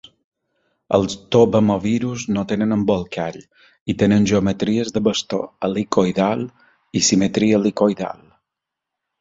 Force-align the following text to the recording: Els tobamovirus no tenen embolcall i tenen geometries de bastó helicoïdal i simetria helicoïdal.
Els 0.97 1.17
tobamovirus 1.35 2.23
no 2.37 2.45
tenen 2.53 2.75
embolcall 2.77 3.37
i 3.93 3.97
tenen 4.05 4.25
geometries 4.33 4.95
de 4.97 5.05
bastó 5.09 5.43
helicoïdal 5.69 6.45
i 7.01 7.07
simetria 7.11 7.61
helicoïdal. 7.63 8.27